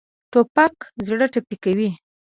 توپک 0.31 0.75
زړه 1.07 1.25
ټپي 1.33 1.55
کوي. 1.63 1.89